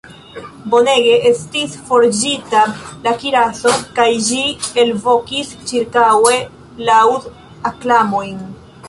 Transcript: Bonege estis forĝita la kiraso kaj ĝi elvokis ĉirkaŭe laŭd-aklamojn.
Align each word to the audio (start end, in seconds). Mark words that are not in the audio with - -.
Bonege 0.73 1.17
estis 1.31 1.73
forĝita 1.89 2.63
la 3.07 3.13
kiraso 3.23 3.73
kaj 3.99 4.07
ĝi 4.29 4.39
elvokis 4.85 5.53
ĉirkaŭe 5.73 6.35
laŭd-aklamojn. 6.89 8.35